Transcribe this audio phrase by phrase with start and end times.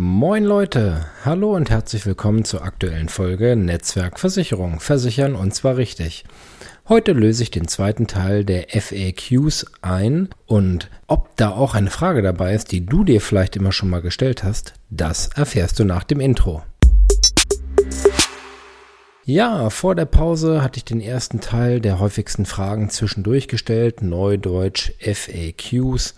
[0.00, 4.78] Moin Leute, hallo und herzlich willkommen zur aktuellen Folge Netzwerkversicherung.
[4.78, 6.22] Versichern und zwar richtig.
[6.88, 12.22] Heute löse ich den zweiten Teil der FAQs ein und ob da auch eine Frage
[12.22, 16.04] dabei ist, die du dir vielleicht immer schon mal gestellt hast, das erfährst du nach
[16.04, 16.62] dem Intro.
[19.24, 24.92] Ja, vor der Pause hatte ich den ersten Teil der häufigsten Fragen zwischendurch gestellt, Neudeutsch
[25.00, 26.14] FAQs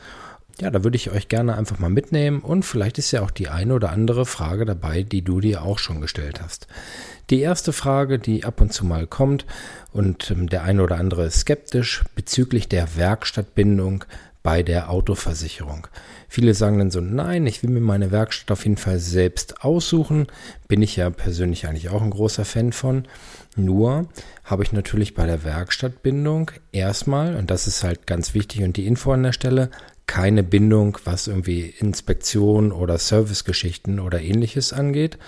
[0.60, 3.48] ja, da würde ich euch gerne einfach mal mitnehmen und vielleicht ist ja auch die
[3.48, 6.66] eine oder andere Frage dabei, die du dir auch schon gestellt hast.
[7.30, 9.46] Die erste Frage, die ab und zu mal kommt
[9.92, 14.04] und ähm, der eine oder andere ist skeptisch bezüglich der Werkstattbindung
[14.42, 15.86] bei der Autoversicherung.
[16.28, 20.28] Viele sagen dann so, nein, ich will mir meine Werkstatt auf jeden Fall selbst aussuchen.
[20.66, 23.06] Bin ich ja persönlich eigentlich auch ein großer Fan von.
[23.56, 24.08] Nur
[24.44, 28.86] habe ich natürlich bei der Werkstattbindung erstmal, und das ist halt ganz wichtig und die
[28.86, 29.70] Info an der Stelle,
[30.10, 35.18] keine Bindung, was irgendwie Inspektion oder Servicegeschichten oder ähnliches angeht,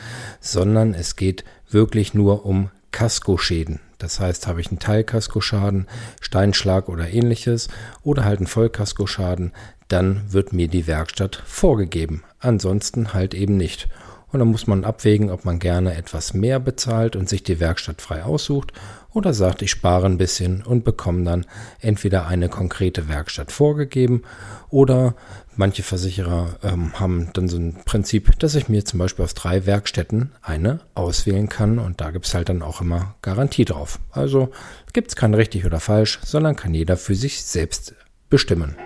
[0.41, 3.79] sondern es geht wirklich nur um Kaskoschäden.
[3.99, 5.87] Das heißt, habe ich einen Teilkaskoschaden,
[6.21, 7.69] Steinschlag oder ähnliches
[8.03, 9.53] oder halt einen Vollkaskoschaden,
[9.87, 12.25] dann wird mir die Werkstatt vorgegeben.
[12.41, 13.89] Ansonsten halt eben nicht.
[14.33, 18.01] Und dann muss man abwägen, ob man gerne etwas mehr bezahlt und sich die Werkstatt
[18.01, 18.73] frei aussucht
[19.13, 21.47] oder sagt, ich spare ein bisschen und bekomme dann
[21.81, 24.23] entweder eine konkrete Werkstatt vorgegeben
[24.71, 25.15] oder
[25.55, 29.67] manche Versicherer ähm, haben dann so ein Prinzip, dass ich mir zum Beispiel aus drei
[29.67, 33.99] Werkstätten eine auswählen kann und da gibt es halt dann auch immer Garantie drauf.
[34.11, 34.51] Also
[34.95, 37.95] gibt es kein richtig oder falsch, sondern kann jeder für sich selbst
[38.31, 38.77] bestimmen.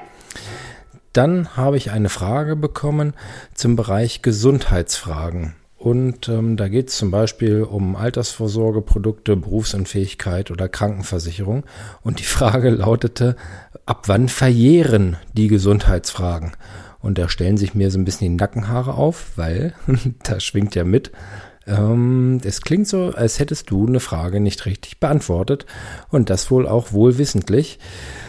[1.16, 3.14] Dann habe ich eine Frage bekommen
[3.54, 5.54] zum Bereich Gesundheitsfragen.
[5.78, 11.64] Und ähm, da geht es zum Beispiel um Altersvorsorgeprodukte, Berufsunfähigkeit oder Krankenversicherung.
[12.02, 13.36] Und die Frage lautete,
[13.86, 16.52] ab wann verjähren die Gesundheitsfragen?
[17.00, 19.72] Und da stellen sich mir so ein bisschen die Nackenhaare auf, weil
[20.22, 21.12] da schwingt ja mit.
[21.66, 25.66] Ähm, es klingt so, als hättest du eine Frage nicht richtig beantwortet.
[26.10, 27.78] Und das wohl auch wohlwissentlich.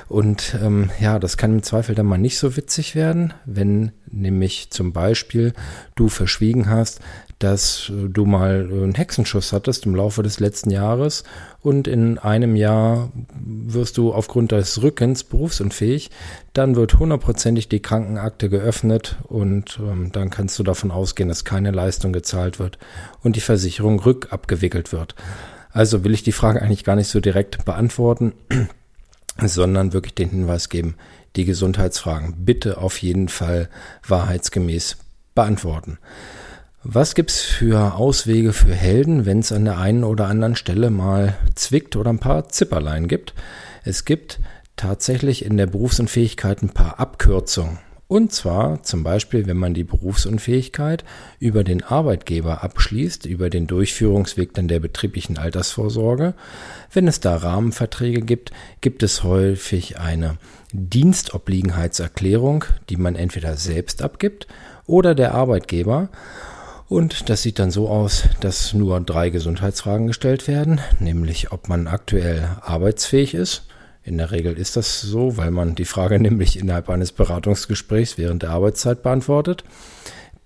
[0.07, 4.71] Und ähm, ja, das kann im Zweifel dann mal nicht so witzig werden, wenn nämlich
[4.71, 5.53] zum Beispiel
[5.95, 7.01] du verschwiegen hast,
[7.39, 11.23] dass du mal einen Hexenschuss hattest im Laufe des letzten Jahres
[11.61, 16.09] und in einem Jahr wirst du aufgrund des Rückens berufsunfähig,
[16.53, 21.71] dann wird hundertprozentig die Krankenakte geöffnet und ähm, dann kannst du davon ausgehen, dass keine
[21.71, 22.79] Leistung gezahlt wird
[23.21, 25.13] und die Versicherung rückabgewickelt wird.
[25.71, 28.33] Also will ich die Frage eigentlich gar nicht so direkt beantworten
[29.45, 30.95] sondern wirklich den Hinweis geben,
[31.35, 33.69] die Gesundheitsfragen bitte auf jeden Fall
[34.07, 34.97] wahrheitsgemäß
[35.35, 35.99] beantworten.
[36.89, 41.35] Was gibt's für Auswege für Helden, wenn es an der einen oder anderen Stelle mal
[41.53, 43.33] zwickt oder ein paar Zipperlein gibt?
[43.83, 44.39] Es gibt
[44.77, 47.79] tatsächlich in der Berufsunfähigkeit ein paar Abkürzungen.
[48.07, 51.03] Und zwar zum Beispiel, wenn man die Berufsunfähigkeit
[51.39, 56.35] über den Arbeitgeber abschließt, über den Durchführungsweg dann der betrieblichen Altersvorsorge.
[56.93, 60.37] Wenn es da Rahmenverträge gibt, gibt es häufig eine
[60.71, 64.47] Dienstobliegenheitserklärung, die man entweder selbst abgibt
[64.85, 66.07] oder der Arbeitgeber.
[66.89, 71.87] Und das sieht dann so aus, dass nur drei Gesundheitsfragen gestellt werden, nämlich ob man
[71.87, 73.63] aktuell arbeitsfähig ist,
[74.07, 78.41] in der Regel ist das so, weil man die Frage nämlich innerhalb eines Beratungsgesprächs während
[78.43, 79.65] der Arbeitszeit beantwortet.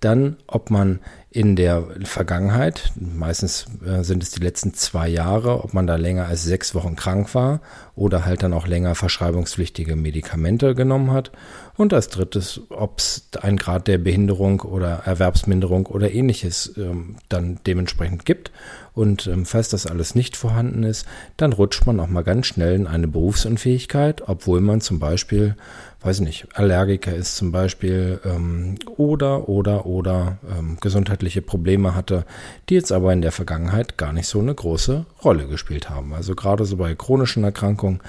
[0.00, 0.98] Dann, ob man
[1.32, 6.26] in der Vergangenheit, meistens äh, sind es die letzten zwei Jahre, ob man da länger
[6.26, 7.60] als sechs Wochen krank war
[7.94, 11.32] oder halt dann auch länger verschreibungspflichtige Medikamente genommen hat.
[11.76, 17.60] Und als drittes, ob es einen Grad der Behinderung oder Erwerbsminderung oder ähnliches ähm, dann
[17.66, 18.52] dementsprechend gibt.
[18.94, 21.06] Und ähm, falls das alles nicht vorhanden ist,
[21.38, 25.56] dann rutscht man auch mal ganz schnell in eine Berufsunfähigkeit, obwohl man zum Beispiel,
[26.02, 30.76] weiß nicht, Allergiker ist zum Beispiel ähm, oder, oder, oder ähm,
[31.22, 32.24] gesundheitliche Probleme hatte,
[32.68, 36.14] die jetzt aber in der Vergangenheit gar nicht so eine große Rolle gespielt haben.
[36.14, 38.00] Also gerade so bei chronischen Erkrankungen,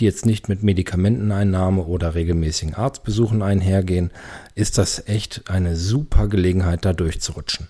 [0.00, 4.10] die jetzt nicht mit Medikamenteneinnahme oder regelmäßigen Arztbesuchen einhergehen,
[4.54, 7.68] ist das echt eine super Gelegenheit, da durchzurutschen.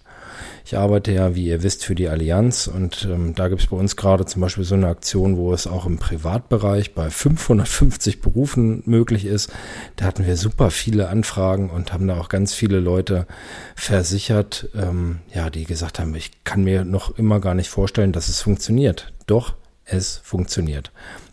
[0.65, 3.77] Ich arbeite ja, wie ihr wisst, für die Allianz und ähm, da gibt es bei
[3.77, 8.83] uns gerade zum Beispiel so eine Aktion, wo es auch im Privatbereich bei 550 Berufen
[8.87, 9.53] möglich ist.
[9.97, 13.27] Da hatten wir super viele Anfragen und haben da auch ganz viele Leute
[13.75, 18.29] versichert, ähm, ja, die gesagt haben, ich kann mir noch immer gar nicht vorstellen, dass
[18.29, 19.13] es funktioniert.
[19.27, 19.55] Doch,
[19.85, 20.93] es funktioniert.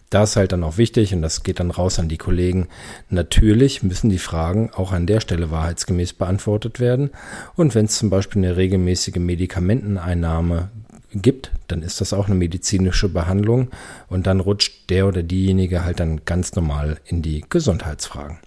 [0.10, 2.68] Da ist halt dann auch wichtig, und das geht dann raus an die Kollegen,
[3.10, 7.12] natürlich müssen die Fragen auch an der Stelle wahrheitsgemäß beantwortet werden.
[7.56, 10.70] Und wenn es zum Beispiel eine regelmäßige Medikamenteneinnahme
[11.14, 13.70] gibt, dann ist das auch eine medizinische Behandlung
[14.08, 18.40] und dann rutscht der oder diejenige halt dann ganz normal in die Gesundheitsfragen.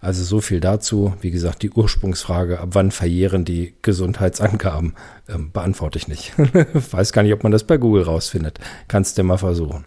[0.00, 1.14] Also so viel dazu.
[1.20, 4.94] Wie gesagt, die Ursprungsfrage, ab wann verjähren die Gesundheitsangaben,
[5.28, 6.32] ähm, beantworte ich nicht.
[6.92, 8.60] Weiß gar nicht, ob man das bei Google rausfindet.
[8.88, 9.84] Kannst du mal versuchen.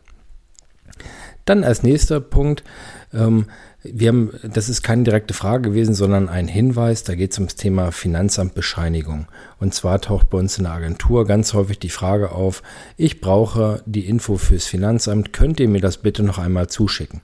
[1.50, 2.64] Dann als nächster Punkt,
[3.12, 3.48] ähm,
[3.82, 7.04] wir haben, das ist keine direkte Frage gewesen, sondern ein Hinweis.
[7.04, 9.26] Da geht es ums Thema Finanzamtbescheinigung.
[9.60, 12.62] Und zwar taucht bei uns in der Agentur ganz häufig die Frage auf,
[12.98, 17.22] ich brauche die Info fürs Finanzamt, könnt ihr mir das bitte noch einmal zuschicken?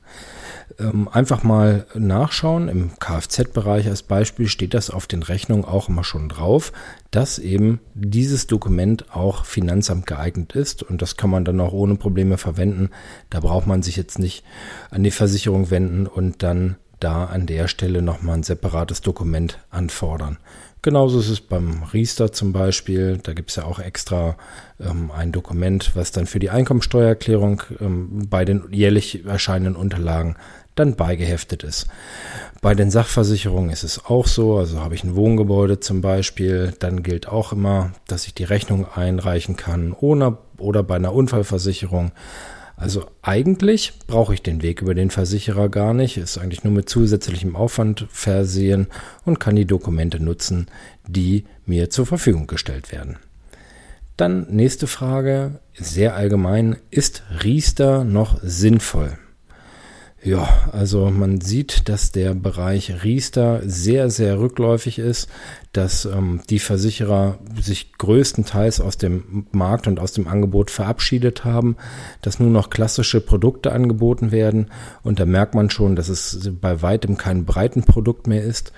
[0.77, 2.67] Ähm, einfach mal nachschauen.
[2.67, 6.73] Im Kfz-Bereich als Beispiel steht das auf den Rechnungen auch immer schon drauf,
[7.11, 11.95] dass eben dieses Dokument auch Finanzamt geeignet ist und das kann man dann auch ohne
[11.95, 12.89] Probleme verwenden.
[13.29, 14.43] Da braucht man sich jetzt nicht
[14.91, 20.37] an die Versicherung wenden und dann da an der Stelle nochmal ein separates Dokument anfordern.
[20.85, 23.17] Genauso ist es beim Riester zum Beispiel.
[23.17, 24.37] Da gibt es ja auch extra
[24.79, 30.35] ähm, ein Dokument, was dann für die Einkommensteuererklärung ähm, bei den jährlich erscheinenden Unterlagen
[30.75, 31.87] dann beigeheftet ist.
[32.61, 37.01] Bei den Sachversicherungen ist es auch so, also habe ich ein Wohngebäude zum Beispiel, dann
[37.01, 42.11] gilt auch immer, dass ich die Rechnung einreichen kann ohne, oder bei einer Unfallversicherung.
[42.77, 46.89] Also eigentlich brauche ich den Weg über den Versicherer gar nicht, ist eigentlich nur mit
[46.89, 48.87] zusätzlichem Aufwand versehen
[49.23, 50.67] und kann die Dokumente nutzen,
[51.07, 53.17] die mir zur Verfügung gestellt werden.
[54.17, 59.17] Dann nächste Frage, sehr allgemein, ist Riester noch sinnvoll?
[60.25, 65.29] Ja, also man sieht, dass der Bereich Riester sehr, sehr rückläufig ist,
[65.71, 71.77] dass ähm, die Versicherer sich größtenteils aus dem Markt und aus dem Angebot verabschiedet haben,
[72.23, 74.71] dass nur noch klassische Produkte angeboten werden
[75.03, 78.73] und da merkt man schon, dass es bei weitem kein Breitenprodukt mehr ist.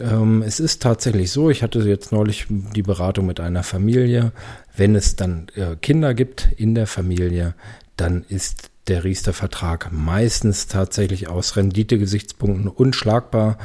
[0.00, 4.32] Ähm, es ist tatsächlich so, ich hatte jetzt neulich die Beratung mit einer Familie,
[4.76, 7.54] wenn es dann äh, Kinder gibt in der Familie,
[7.96, 13.56] dann ist der Riester-Vertrag meistens tatsächlich aus Renditegesichtspunkten unschlagbar.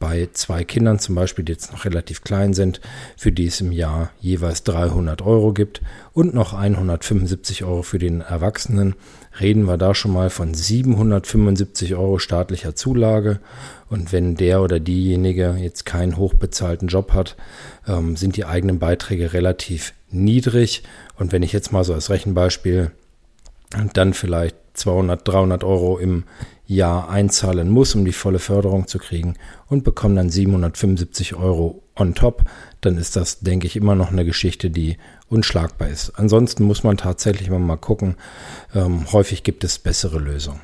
[0.00, 2.80] Bei zwei Kindern zum Beispiel, die jetzt noch relativ klein sind,
[3.16, 5.80] für die es im Jahr jeweils 300 Euro gibt
[6.12, 8.96] und noch 175 Euro für den Erwachsenen,
[9.40, 13.40] reden wir da schon mal von 775 Euro staatlicher Zulage.
[13.88, 17.36] Und wenn der oder diejenige jetzt keinen hochbezahlten Job hat,
[17.86, 20.82] ähm, sind die eigenen Beiträge relativ niedrig.
[21.16, 22.90] Und wenn ich jetzt mal so als Rechenbeispiel
[23.92, 26.24] dann vielleicht 200, 300 Euro im
[26.66, 29.34] Jahr einzahlen muss, um die volle Förderung zu kriegen
[29.68, 32.44] und bekomme dann 775 Euro on top,
[32.80, 34.96] dann ist das, denke ich, immer noch eine Geschichte, die
[35.28, 36.12] unschlagbar ist.
[36.16, 38.16] Ansonsten muss man tatsächlich mal gucken.
[38.74, 40.60] Ähm, häufig gibt es bessere Lösungen.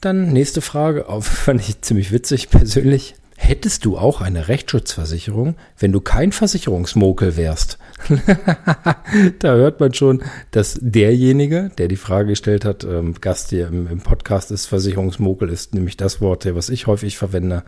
[0.00, 3.14] Dann nächste Frage, auf, fand ich ziemlich witzig persönlich.
[3.36, 7.78] Hättest du auch eine Rechtsschutzversicherung, wenn du kein Versicherungsmokel wärst?
[9.40, 10.22] da hört man schon,
[10.52, 15.48] dass derjenige, der die Frage gestellt hat, ähm, Gast hier im, im, Podcast ist, Versicherungsmokel
[15.48, 17.64] ist nämlich das Wort, was ich häufig verwende.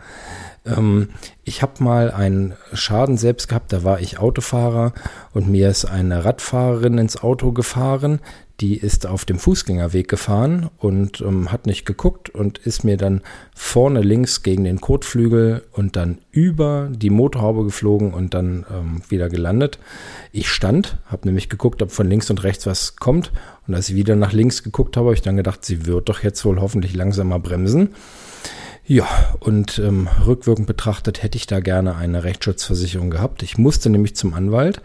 [0.65, 1.09] Ähm,
[1.47, 4.91] ich habe mal einen Schaden selbst gehabt, da war ich Autofahrer
[5.33, 8.19] und mir ist eine Radfahrerin ins Auto gefahren,
[8.59, 13.21] die ist auf dem Fußgängerweg gefahren und ähm, hat nicht geguckt und ist mir dann
[13.55, 19.29] vorne links gegen den Kotflügel und dann über die Motorhaube geflogen und dann ähm, wieder
[19.29, 19.79] gelandet.
[20.33, 23.31] Ich stand, habe nämlich geguckt, ob von links und rechts was kommt
[23.67, 26.23] und als ich wieder nach links geguckt habe, habe ich dann gedacht, sie wird doch
[26.23, 27.91] jetzt wohl hoffentlich langsamer bremsen.
[28.89, 29.05] Ja,
[29.41, 33.43] und ähm, rückwirkend betrachtet hätte ich da gerne eine Rechtsschutzversicherung gehabt.
[33.43, 34.81] Ich musste nämlich zum Anwalt,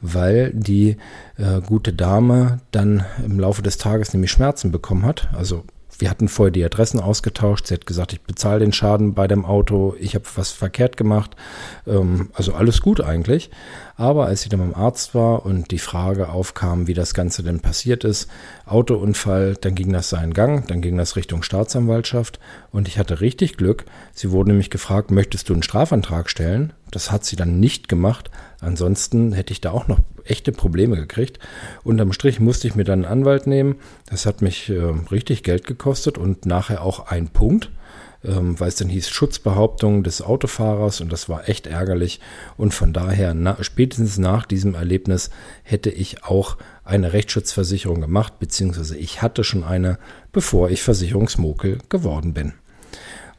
[0.00, 0.98] weil die
[1.36, 5.28] äh, gute Dame dann im Laufe des Tages nämlich Schmerzen bekommen hat.
[5.36, 5.64] Also
[6.00, 7.66] wir hatten vorher die Adressen ausgetauscht.
[7.66, 9.94] Sie hat gesagt, ich bezahle den Schaden bei dem Auto.
[9.98, 11.36] Ich habe was verkehrt gemacht.
[11.86, 13.50] Ähm, also alles gut eigentlich.
[13.96, 17.60] Aber als sie dann beim Arzt war und die Frage aufkam, wie das Ganze denn
[17.60, 18.30] passiert ist,
[18.64, 22.40] Autounfall, dann ging das seinen Gang, dann ging das Richtung Staatsanwaltschaft
[22.72, 23.84] und ich hatte richtig Glück.
[24.14, 26.72] Sie wurde nämlich gefragt, möchtest du einen Strafantrag stellen?
[26.90, 28.30] Das hat sie dann nicht gemacht.
[28.60, 31.38] Ansonsten hätte ich da auch noch echte Probleme gekriegt.
[31.82, 33.76] Unterm Strich musste ich mir dann einen Anwalt nehmen.
[34.06, 34.78] Das hat mich äh,
[35.10, 37.70] richtig Geld gekostet und nachher auch ein Punkt
[38.24, 42.20] ähm, weil es dann hieß Schutzbehauptung des Autofahrers und das war echt ärgerlich.
[42.56, 45.30] Und von daher, na, spätestens nach diesem Erlebnis
[45.62, 49.98] hätte ich auch eine Rechtsschutzversicherung gemacht, beziehungsweise ich hatte schon eine,
[50.32, 52.52] bevor ich Versicherungsmokel geworden bin.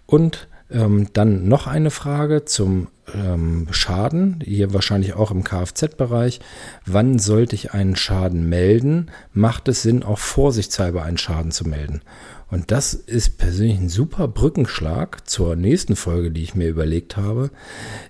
[0.06, 6.40] Und ähm, dann noch eine Frage zum ähm, Schaden, hier wahrscheinlich auch im Kfz-Bereich.
[6.86, 9.12] Wann sollte ich einen Schaden melden?
[9.34, 12.02] Macht es Sinn, auch vorsichtshalber einen Schaden zu melden?
[12.50, 17.50] Und das ist persönlich ein super Brückenschlag zur nächsten Folge, die ich mir überlegt habe.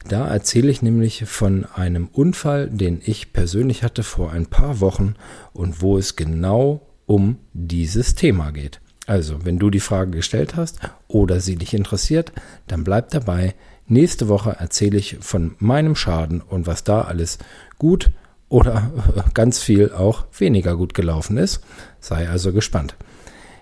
[0.08, 5.14] Da erzähle ich nämlich von einem Unfall, den ich persönlich hatte vor ein paar Wochen
[5.54, 8.82] und wo es genau um dieses Thema geht.
[9.12, 12.32] Also, wenn du die Frage gestellt hast oder sie dich interessiert,
[12.68, 13.56] dann bleib dabei.
[13.86, 17.38] Nächste Woche erzähle ich von meinem Schaden und was da alles
[17.78, 18.12] gut
[18.48, 18.90] oder
[19.34, 21.60] ganz viel auch weniger gut gelaufen ist.
[22.00, 22.96] Sei also gespannt.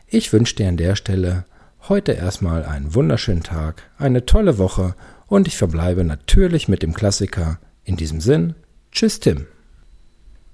[0.06, 1.46] Ich wünsche dir an der Stelle
[1.88, 4.94] heute erstmal einen wunderschönen Tag, eine tolle Woche
[5.26, 7.58] und ich verbleibe natürlich mit dem Klassiker.
[7.84, 8.54] In diesem Sinn,
[8.92, 9.48] tschüss Tim.